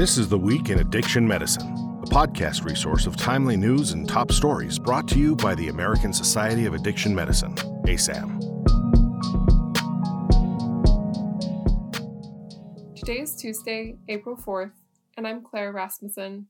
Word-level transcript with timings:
This 0.00 0.16
is 0.16 0.30
The 0.30 0.38
Week 0.38 0.70
in 0.70 0.78
Addiction 0.78 1.28
Medicine, 1.28 1.74
a 2.02 2.06
podcast 2.06 2.64
resource 2.64 3.06
of 3.06 3.18
timely 3.18 3.54
news 3.54 3.92
and 3.92 4.08
top 4.08 4.32
stories 4.32 4.78
brought 4.78 5.06
to 5.08 5.18
you 5.18 5.36
by 5.36 5.54
the 5.54 5.68
American 5.68 6.14
Society 6.14 6.64
of 6.64 6.72
Addiction 6.72 7.14
Medicine, 7.14 7.54
ASAM. 7.84 8.40
Today 12.96 13.20
is 13.20 13.36
Tuesday, 13.36 13.98
April 14.08 14.38
4th, 14.38 14.72
and 15.18 15.28
I'm 15.28 15.42
Claire 15.42 15.70
Rasmussen. 15.70 16.46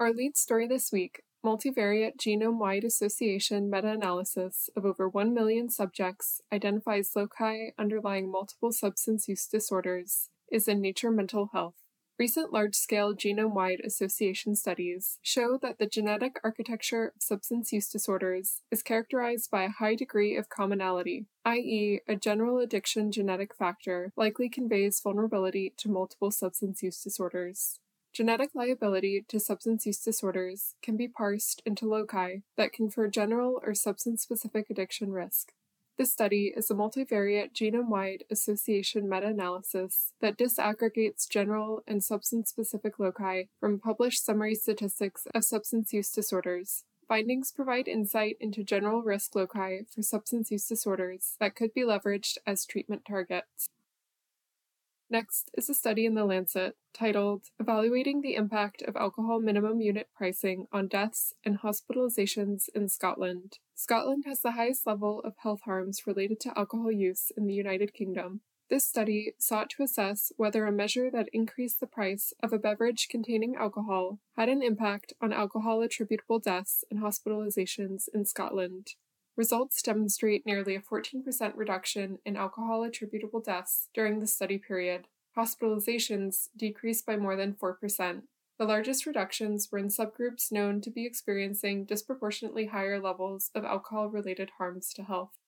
Our 0.00 0.12
lead 0.12 0.36
story 0.36 0.66
this 0.66 0.90
week 0.90 1.22
multivariate 1.46 2.16
genome 2.16 2.58
wide 2.58 2.82
association 2.82 3.70
meta 3.70 3.92
analysis 3.92 4.68
of 4.74 4.84
over 4.84 5.08
1 5.08 5.32
million 5.32 5.70
subjects 5.70 6.40
identifies 6.52 7.12
loci 7.14 7.70
underlying 7.78 8.28
multiple 8.28 8.72
substance 8.72 9.28
use 9.28 9.46
disorders 9.46 10.30
is 10.50 10.66
in 10.66 10.80
Nature 10.80 11.12
Mental 11.12 11.50
Health. 11.52 11.81
Recent 12.22 12.52
large 12.52 12.76
scale 12.76 13.16
genome 13.16 13.52
wide 13.52 13.80
association 13.84 14.54
studies 14.54 15.18
show 15.22 15.58
that 15.60 15.80
the 15.80 15.88
genetic 15.88 16.38
architecture 16.44 17.06
of 17.16 17.20
substance 17.20 17.72
use 17.72 17.88
disorders 17.88 18.62
is 18.70 18.80
characterized 18.80 19.50
by 19.50 19.64
a 19.64 19.70
high 19.70 19.96
degree 19.96 20.36
of 20.36 20.48
commonality, 20.48 21.26
i.e., 21.44 21.98
a 22.06 22.14
general 22.14 22.60
addiction 22.60 23.10
genetic 23.10 23.52
factor 23.52 24.12
likely 24.16 24.48
conveys 24.48 25.00
vulnerability 25.00 25.74
to 25.78 25.90
multiple 25.90 26.30
substance 26.30 26.80
use 26.80 27.02
disorders. 27.02 27.80
Genetic 28.12 28.50
liability 28.54 29.24
to 29.26 29.40
substance 29.40 29.84
use 29.84 29.98
disorders 29.98 30.76
can 30.80 30.96
be 30.96 31.08
parsed 31.08 31.60
into 31.66 31.88
loci 31.88 32.42
that 32.56 32.72
confer 32.72 33.08
general 33.08 33.60
or 33.66 33.74
substance 33.74 34.22
specific 34.22 34.70
addiction 34.70 35.10
risk. 35.10 35.54
This 35.98 36.10
study 36.10 36.52
is 36.56 36.70
a 36.70 36.74
multivariate 36.74 37.52
genome 37.52 37.88
wide 37.88 38.24
association 38.30 39.10
meta 39.10 39.26
analysis 39.26 40.12
that 40.20 40.38
disaggregates 40.38 41.28
general 41.28 41.82
and 41.86 42.02
substance 42.02 42.48
specific 42.48 42.98
loci 42.98 43.44
from 43.60 43.78
published 43.78 44.24
summary 44.24 44.54
statistics 44.54 45.26
of 45.34 45.44
substance 45.44 45.92
use 45.92 46.10
disorders. 46.10 46.84
Findings 47.08 47.52
provide 47.52 47.88
insight 47.88 48.38
into 48.40 48.64
general 48.64 49.02
risk 49.02 49.34
loci 49.34 49.80
for 49.94 50.02
substance 50.02 50.50
use 50.50 50.66
disorders 50.66 51.36
that 51.40 51.54
could 51.54 51.74
be 51.74 51.82
leveraged 51.82 52.38
as 52.46 52.64
treatment 52.64 53.04
targets. 53.06 53.68
Next 55.12 55.50
is 55.52 55.68
a 55.68 55.74
study 55.74 56.06
in 56.06 56.14
The 56.14 56.24
Lancet 56.24 56.74
titled 56.94 57.42
Evaluating 57.60 58.22
the 58.22 58.34
Impact 58.34 58.80
of 58.80 58.96
Alcohol 58.96 59.40
Minimum 59.40 59.82
Unit 59.82 60.08
Pricing 60.16 60.68
on 60.72 60.88
Deaths 60.88 61.34
and 61.44 61.58
Hospitalizations 61.58 62.70
in 62.74 62.88
Scotland. 62.88 63.58
Scotland 63.74 64.24
has 64.24 64.40
the 64.40 64.52
highest 64.52 64.86
level 64.86 65.20
of 65.20 65.34
health 65.42 65.60
harms 65.66 66.06
related 66.06 66.40
to 66.40 66.58
alcohol 66.58 66.90
use 66.90 67.30
in 67.36 67.46
the 67.46 67.52
United 67.52 67.92
Kingdom. 67.92 68.40
This 68.70 68.88
study 68.88 69.34
sought 69.38 69.68
to 69.76 69.82
assess 69.82 70.32
whether 70.38 70.64
a 70.64 70.72
measure 70.72 71.10
that 71.10 71.28
increased 71.30 71.80
the 71.80 71.86
price 71.86 72.32
of 72.42 72.54
a 72.54 72.58
beverage 72.58 73.08
containing 73.10 73.54
alcohol 73.54 74.18
had 74.34 74.48
an 74.48 74.62
impact 74.62 75.12
on 75.20 75.30
alcohol 75.30 75.82
attributable 75.82 76.38
deaths 76.38 76.84
and 76.90 77.00
hospitalizations 77.02 78.04
in 78.14 78.24
Scotland. 78.24 78.94
Results 79.36 79.80
demonstrate 79.80 80.44
nearly 80.44 80.74
a 80.74 80.80
14% 80.80 81.52
reduction 81.56 82.18
in 82.24 82.36
alcohol 82.36 82.82
attributable 82.82 83.40
deaths 83.40 83.88
during 83.94 84.20
the 84.20 84.26
study 84.26 84.58
period. 84.58 85.06
Hospitalizations 85.36 86.48
decreased 86.56 87.06
by 87.06 87.16
more 87.16 87.36
than 87.36 87.54
4%. 87.54 88.22
The 88.58 88.66
largest 88.66 89.06
reductions 89.06 89.70
were 89.72 89.78
in 89.78 89.88
subgroups 89.88 90.52
known 90.52 90.82
to 90.82 90.90
be 90.90 91.06
experiencing 91.06 91.86
disproportionately 91.86 92.66
higher 92.66 93.00
levels 93.00 93.50
of 93.54 93.64
alcohol 93.64 94.08
related 94.08 94.50
harms 94.58 94.92
to 94.94 95.02
health. 95.02 95.38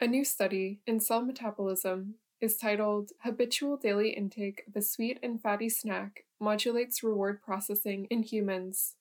A 0.00 0.06
new 0.06 0.24
study 0.24 0.80
in 0.86 0.98
cell 1.00 1.20
metabolism 1.20 2.14
is 2.40 2.56
titled 2.56 3.10
Habitual 3.22 3.76
Daily 3.76 4.10
Intake 4.10 4.62
of 4.66 4.74
a 4.74 4.80
Sweet 4.80 5.18
and 5.22 5.42
Fatty 5.42 5.68
Snack 5.68 6.24
Modulates 6.40 7.02
Reward 7.02 7.42
Processing 7.42 8.06
in 8.06 8.22
Humans 8.22 8.94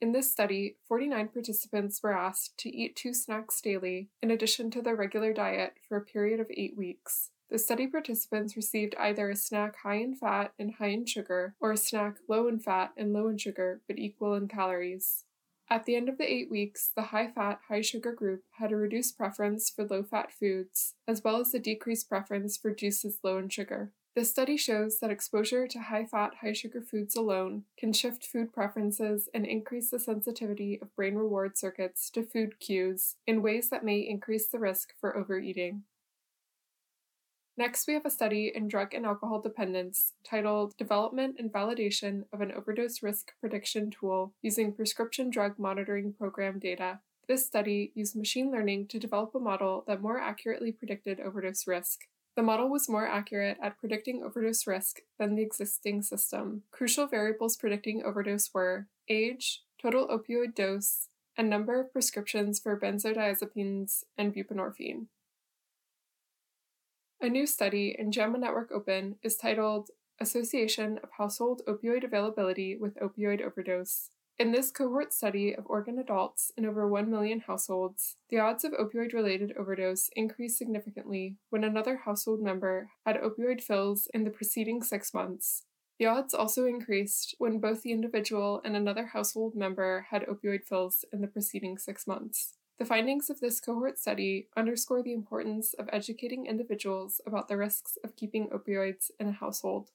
in 0.00 0.12
this 0.12 0.30
study, 0.30 0.76
49 0.88 1.28
participants 1.28 2.02
were 2.02 2.16
asked 2.16 2.56
to 2.58 2.74
eat 2.74 2.96
two 2.96 3.12
snacks 3.12 3.60
daily 3.60 4.08
in 4.22 4.30
addition 4.30 4.70
to 4.70 4.80
their 4.82 4.96
regular 4.96 5.32
diet 5.32 5.74
for 5.86 5.96
a 5.96 6.04
period 6.04 6.40
of 6.40 6.50
eight 6.50 6.76
weeks. 6.76 7.30
The 7.50 7.58
study 7.58 7.86
participants 7.86 8.56
received 8.56 8.94
either 8.98 9.28
a 9.28 9.36
snack 9.36 9.76
high 9.82 9.96
in 9.96 10.14
fat 10.14 10.52
and 10.58 10.74
high 10.74 10.90
in 10.90 11.04
sugar, 11.04 11.54
or 11.60 11.72
a 11.72 11.76
snack 11.76 12.18
low 12.28 12.46
in 12.48 12.60
fat 12.60 12.92
and 12.96 13.12
low 13.12 13.28
in 13.28 13.36
sugar 13.36 13.82
but 13.86 13.98
equal 13.98 14.34
in 14.34 14.48
calories. 14.48 15.24
At 15.68 15.84
the 15.84 15.96
end 15.96 16.08
of 16.08 16.16
the 16.16 16.32
eight 16.32 16.50
weeks, 16.50 16.90
the 16.94 17.02
high 17.02 17.28
fat, 17.28 17.60
high 17.68 17.82
sugar 17.82 18.12
group 18.12 18.42
had 18.58 18.72
a 18.72 18.76
reduced 18.76 19.16
preference 19.16 19.68
for 19.68 19.84
low 19.84 20.02
fat 20.02 20.32
foods, 20.32 20.94
as 21.06 21.22
well 21.22 21.40
as 21.40 21.52
a 21.52 21.58
decreased 21.58 22.08
preference 22.08 22.56
for 22.56 22.74
juices 22.74 23.18
low 23.22 23.38
in 23.38 23.48
sugar. 23.48 23.92
This 24.16 24.30
study 24.30 24.56
shows 24.56 24.98
that 24.98 25.10
exposure 25.10 25.68
to 25.68 25.78
high 25.78 26.04
fat, 26.04 26.32
high 26.40 26.52
sugar 26.52 26.82
foods 26.82 27.14
alone 27.14 27.62
can 27.78 27.92
shift 27.92 28.26
food 28.26 28.52
preferences 28.52 29.28
and 29.32 29.46
increase 29.46 29.90
the 29.90 30.00
sensitivity 30.00 30.80
of 30.82 30.94
brain 30.96 31.14
reward 31.14 31.56
circuits 31.56 32.10
to 32.10 32.24
food 32.24 32.58
cues 32.58 33.14
in 33.24 33.40
ways 33.40 33.70
that 33.70 33.84
may 33.84 34.00
increase 34.00 34.48
the 34.48 34.58
risk 34.58 34.94
for 35.00 35.16
overeating. 35.16 35.84
Next, 37.56 37.86
we 37.86 37.94
have 37.94 38.06
a 38.06 38.10
study 38.10 38.50
in 38.52 38.66
drug 38.66 38.94
and 38.94 39.06
alcohol 39.06 39.40
dependence 39.40 40.14
titled 40.24 40.76
Development 40.76 41.36
and 41.38 41.52
Validation 41.52 42.24
of 42.32 42.40
an 42.40 42.50
Overdose 42.50 43.02
Risk 43.02 43.32
Prediction 43.38 43.90
Tool 43.90 44.32
Using 44.42 44.72
Prescription 44.72 45.30
Drug 45.30 45.56
Monitoring 45.56 46.14
Program 46.14 46.58
Data. 46.58 46.98
This 47.28 47.46
study 47.46 47.92
used 47.94 48.16
machine 48.16 48.50
learning 48.50 48.88
to 48.88 48.98
develop 48.98 49.34
a 49.36 49.38
model 49.38 49.84
that 49.86 50.02
more 50.02 50.18
accurately 50.18 50.72
predicted 50.72 51.20
overdose 51.20 51.66
risk. 51.68 52.06
The 52.40 52.46
model 52.46 52.70
was 52.70 52.88
more 52.88 53.06
accurate 53.06 53.58
at 53.62 53.78
predicting 53.78 54.22
overdose 54.22 54.66
risk 54.66 55.00
than 55.18 55.34
the 55.34 55.42
existing 55.42 56.00
system. 56.00 56.62
Crucial 56.70 57.06
variables 57.06 57.54
predicting 57.54 58.02
overdose 58.02 58.48
were 58.54 58.86
age, 59.10 59.60
total 59.78 60.08
opioid 60.08 60.54
dose, 60.54 61.08
and 61.36 61.50
number 61.50 61.78
of 61.78 61.92
prescriptions 61.92 62.58
for 62.58 62.80
benzodiazepines 62.80 64.04
and 64.16 64.34
buprenorphine. 64.34 65.08
A 67.20 67.28
new 67.28 67.46
study 67.46 67.94
in 67.98 68.10
JAMA 68.10 68.38
Network 68.38 68.72
Open 68.72 69.16
is 69.22 69.36
titled 69.36 69.90
Association 70.18 70.98
of 71.02 71.10
Household 71.18 71.60
Opioid 71.68 72.04
Availability 72.04 72.74
with 72.74 72.96
Opioid 73.00 73.42
Overdose 73.42 74.08
in 74.40 74.52
this 74.52 74.70
cohort 74.70 75.12
study 75.12 75.54
of 75.54 75.66
Oregon 75.66 75.98
adults 75.98 76.50
in 76.56 76.64
over 76.64 76.88
1 76.88 77.10
million 77.10 77.40
households, 77.40 78.16
the 78.30 78.38
odds 78.38 78.64
of 78.64 78.72
opioid 78.72 79.12
related 79.12 79.52
overdose 79.52 80.08
increased 80.16 80.56
significantly 80.56 81.36
when 81.50 81.62
another 81.62 81.98
household 82.06 82.40
member 82.40 82.88
had 83.04 83.20
opioid 83.20 83.62
fills 83.62 84.08
in 84.14 84.24
the 84.24 84.30
preceding 84.30 84.82
six 84.82 85.12
months. 85.12 85.64
The 85.98 86.06
odds 86.06 86.32
also 86.32 86.64
increased 86.64 87.34
when 87.36 87.60
both 87.60 87.82
the 87.82 87.92
individual 87.92 88.62
and 88.64 88.74
another 88.74 89.08
household 89.08 89.54
member 89.54 90.06
had 90.08 90.22
opioid 90.22 90.64
fills 90.64 91.04
in 91.12 91.20
the 91.20 91.28
preceding 91.28 91.76
six 91.76 92.06
months. 92.06 92.54
The 92.78 92.86
findings 92.86 93.28
of 93.28 93.40
this 93.40 93.60
cohort 93.60 93.98
study 93.98 94.48
underscore 94.56 95.02
the 95.02 95.12
importance 95.12 95.74
of 95.74 95.90
educating 95.92 96.46
individuals 96.46 97.20
about 97.26 97.48
the 97.48 97.58
risks 97.58 97.98
of 98.02 98.16
keeping 98.16 98.48
opioids 98.48 99.10
in 99.20 99.28
a 99.28 99.32
household. 99.32 99.90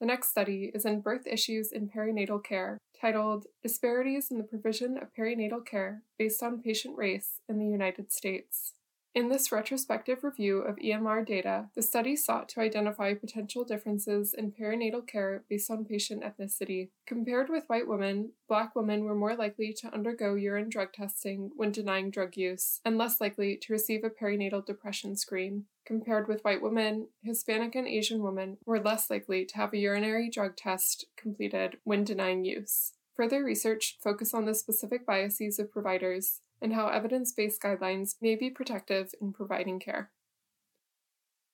The 0.00 0.06
next 0.06 0.30
study 0.30 0.70
is 0.74 0.84
in 0.84 1.00
Birth 1.00 1.26
Issues 1.26 1.70
in 1.70 1.88
Perinatal 1.88 2.42
Care, 2.42 2.78
titled 3.00 3.46
Disparities 3.62 4.30
in 4.30 4.38
the 4.38 4.44
Provision 4.44 4.98
of 4.98 5.14
Perinatal 5.14 5.64
Care 5.64 6.02
Based 6.18 6.42
on 6.42 6.60
Patient 6.60 6.96
Race 6.98 7.40
in 7.48 7.58
the 7.58 7.66
United 7.66 8.12
States. 8.12 8.74
In 9.14 9.28
this 9.28 9.52
retrospective 9.52 10.24
review 10.24 10.58
of 10.58 10.74
EMR 10.74 11.24
data, 11.24 11.68
the 11.76 11.82
study 11.82 12.16
sought 12.16 12.48
to 12.48 12.60
identify 12.60 13.14
potential 13.14 13.62
differences 13.62 14.34
in 14.34 14.50
perinatal 14.50 15.06
care 15.06 15.44
based 15.48 15.70
on 15.70 15.84
patient 15.84 16.24
ethnicity. 16.24 16.88
Compared 17.06 17.48
with 17.48 17.62
white 17.68 17.86
women, 17.86 18.32
black 18.48 18.74
women 18.74 19.04
were 19.04 19.14
more 19.14 19.36
likely 19.36 19.72
to 19.74 19.94
undergo 19.94 20.34
urine 20.34 20.68
drug 20.68 20.92
testing 20.92 21.52
when 21.54 21.70
denying 21.70 22.10
drug 22.10 22.36
use, 22.36 22.80
and 22.84 22.98
less 22.98 23.20
likely 23.20 23.56
to 23.56 23.72
receive 23.72 24.02
a 24.02 24.10
perinatal 24.10 24.66
depression 24.66 25.14
screen. 25.14 25.66
Compared 25.86 26.26
with 26.26 26.42
white 26.42 26.60
women, 26.60 27.06
Hispanic 27.22 27.76
and 27.76 27.86
Asian 27.86 28.20
women 28.20 28.56
were 28.66 28.82
less 28.82 29.10
likely 29.10 29.44
to 29.44 29.56
have 29.56 29.72
a 29.72 29.78
urinary 29.78 30.28
drug 30.28 30.56
test 30.56 31.06
completed 31.16 31.76
when 31.84 32.02
denying 32.02 32.44
use. 32.44 32.94
Further 33.14 33.44
research 33.44 33.96
focused 34.02 34.34
on 34.34 34.44
the 34.44 34.54
specific 34.54 35.06
biases 35.06 35.60
of 35.60 35.70
providers 35.70 36.40
and 36.64 36.72
how 36.72 36.88
evidence 36.88 37.30
based 37.30 37.60
guidelines 37.60 38.14
may 38.22 38.34
be 38.34 38.48
protective 38.48 39.12
in 39.20 39.34
providing 39.34 39.78
care. 39.78 40.10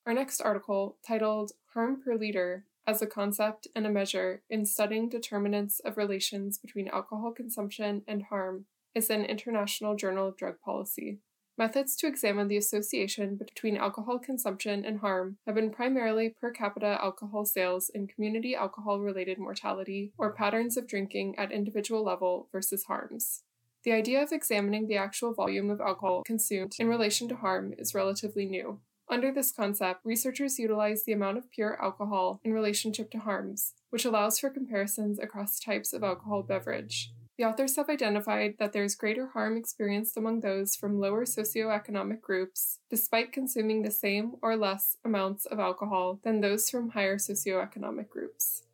Our 0.06 0.14
next 0.14 0.40
article, 0.40 0.98
titled 1.06 1.50
Harm 1.74 2.00
per 2.00 2.14
Liter 2.14 2.64
as 2.86 3.02
a 3.02 3.06
Concept 3.06 3.66
and 3.74 3.86
a 3.86 3.90
Measure 3.90 4.42
in 4.48 4.64
Studying 4.64 5.08
Determinants 5.08 5.80
of 5.80 5.96
Relations 5.96 6.58
Between 6.58 6.88
Alcohol 6.88 7.32
Consumption 7.32 8.02
and 8.06 8.22
Harm, 8.30 8.66
is 8.94 9.10
in 9.10 9.24
International 9.24 9.96
Journal 9.96 10.28
of 10.28 10.36
Drug 10.36 10.60
Policy. 10.64 11.18
Methods 11.58 11.96
to 11.96 12.06
examine 12.06 12.46
the 12.46 12.56
association 12.56 13.36
between 13.36 13.76
alcohol 13.76 14.18
consumption 14.18 14.84
and 14.84 15.00
harm 15.00 15.38
have 15.44 15.56
been 15.56 15.70
primarily 15.70 16.34
per 16.40 16.52
capita 16.52 16.98
alcohol 17.02 17.44
sales 17.44 17.90
and 17.92 18.08
community 18.08 18.54
alcohol 18.54 19.00
related 19.00 19.38
mortality, 19.38 20.12
or 20.16 20.32
patterns 20.32 20.76
of 20.76 20.86
drinking 20.86 21.34
at 21.36 21.52
individual 21.52 22.04
level 22.04 22.48
versus 22.52 22.84
harms. 22.84 23.42
The 23.82 23.92
idea 23.92 24.22
of 24.22 24.30
examining 24.30 24.88
the 24.88 24.98
actual 24.98 25.32
volume 25.32 25.70
of 25.70 25.80
alcohol 25.80 26.22
consumed 26.26 26.76
in 26.78 26.86
relation 26.86 27.28
to 27.28 27.36
harm 27.36 27.72
is 27.78 27.94
relatively 27.94 28.44
new. 28.44 28.80
Under 29.08 29.32
this 29.32 29.50
concept, 29.50 30.00
researchers 30.04 30.58
utilize 30.58 31.04
the 31.04 31.12
amount 31.12 31.38
of 31.38 31.50
pure 31.50 31.82
alcohol 31.82 32.40
in 32.44 32.52
relationship 32.52 33.10
to 33.12 33.18
harms, 33.18 33.72
which 33.88 34.04
allows 34.04 34.38
for 34.38 34.50
comparisons 34.50 35.18
across 35.18 35.58
types 35.58 35.94
of 35.94 36.04
alcohol 36.04 36.42
beverage. 36.42 37.10
The 37.38 37.46
authors 37.46 37.76
have 37.76 37.88
identified 37.88 38.56
that 38.58 38.74
there 38.74 38.84
is 38.84 38.94
greater 38.94 39.28
harm 39.28 39.56
experienced 39.56 40.18
among 40.18 40.40
those 40.40 40.76
from 40.76 41.00
lower 41.00 41.24
socioeconomic 41.24 42.20
groups, 42.20 42.80
despite 42.90 43.32
consuming 43.32 43.80
the 43.80 43.90
same 43.90 44.34
or 44.42 44.56
less 44.56 44.98
amounts 45.06 45.46
of 45.46 45.58
alcohol 45.58 46.20
than 46.22 46.42
those 46.42 46.68
from 46.68 46.90
higher 46.90 47.16
socioeconomic 47.16 48.10
groups. 48.10 48.64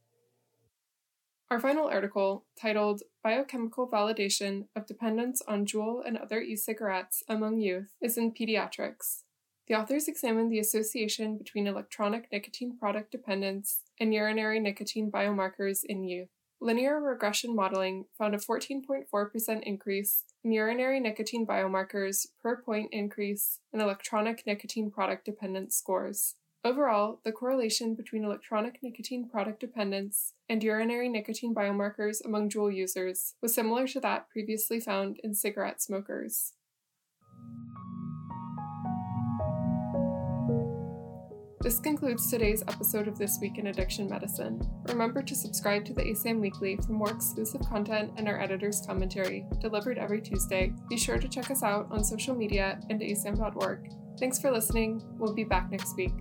Our 1.48 1.60
final 1.60 1.86
article, 1.86 2.44
titled 2.60 3.04
Biochemical 3.26 3.88
Validation 3.88 4.68
of 4.76 4.86
Dependence 4.86 5.42
on 5.48 5.66
Juul 5.66 6.00
and 6.06 6.16
Other 6.16 6.40
E 6.40 6.54
Cigarettes 6.54 7.24
Among 7.28 7.58
Youth, 7.58 7.96
is 8.00 8.16
in 8.16 8.30
Pediatrics. 8.30 9.24
The 9.66 9.74
authors 9.74 10.06
examined 10.06 10.52
the 10.52 10.60
association 10.60 11.36
between 11.36 11.66
electronic 11.66 12.30
nicotine 12.30 12.78
product 12.78 13.10
dependence 13.10 13.80
and 13.98 14.14
urinary 14.14 14.60
nicotine 14.60 15.10
biomarkers 15.10 15.80
in 15.84 16.04
youth. 16.04 16.28
Linear 16.60 17.00
regression 17.00 17.56
modeling 17.56 18.04
found 18.16 18.36
a 18.36 18.38
14.4% 18.38 19.62
increase 19.64 20.22
in 20.44 20.52
urinary 20.52 21.00
nicotine 21.00 21.44
biomarkers 21.44 22.28
per 22.40 22.62
point 22.62 22.90
increase 22.92 23.58
in 23.72 23.80
electronic 23.80 24.46
nicotine 24.46 24.88
product 24.88 25.24
dependence 25.24 25.74
scores. 25.74 26.36
Overall, 26.66 27.20
the 27.24 27.30
correlation 27.30 27.94
between 27.94 28.24
electronic 28.24 28.80
nicotine 28.82 29.28
product 29.28 29.60
dependence 29.60 30.32
and 30.48 30.64
urinary 30.64 31.08
nicotine 31.08 31.54
biomarkers 31.54 32.16
among 32.24 32.50
Juul 32.50 32.74
users 32.74 33.34
was 33.40 33.54
similar 33.54 33.86
to 33.86 34.00
that 34.00 34.28
previously 34.30 34.80
found 34.80 35.20
in 35.22 35.32
cigarette 35.32 35.80
smokers. 35.80 36.54
This 41.60 41.78
concludes 41.78 42.28
today's 42.28 42.64
episode 42.66 43.06
of 43.06 43.16
This 43.16 43.38
Week 43.40 43.58
in 43.58 43.68
Addiction 43.68 44.10
Medicine. 44.10 44.60
Remember 44.88 45.22
to 45.22 45.36
subscribe 45.36 45.84
to 45.84 45.94
the 45.94 46.02
ASAM 46.02 46.40
Weekly 46.40 46.78
for 46.84 46.92
more 46.92 47.10
exclusive 47.10 47.60
content 47.60 48.10
and 48.16 48.26
our 48.26 48.40
editor's 48.40 48.82
commentary, 48.84 49.46
delivered 49.60 49.98
every 49.98 50.20
Tuesday. 50.20 50.72
Be 50.88 50.96
sure 50.96 51.18
to 51.18 51.28
check 51.28 51.48
us 51.48 51.62
out 51.62 51.86
on 51.92 52.02
social 52.02 52.34
media 52.34 52.80
and 52.90 53.00
asam.org. 53.00 53.88
Thanks 54.18 54.40
for 54.40 54.50
listening. 54.50 55.00
We'll 55.18 55.34
be 55.34 55.44
back 55.44 55.70
next 55.70 55.94
week. 55.96 56.12